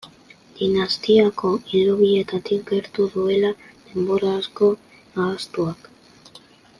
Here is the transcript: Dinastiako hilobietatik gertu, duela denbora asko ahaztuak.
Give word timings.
Dinastiako 0.59 1.51
hilobietatik 1.73 2.63
gertu, 2.71 3.05
duela 3.17 3.53
denbora 3.69 4.33
asko 4.41 4.71
ahaztuak. 4.99 5.91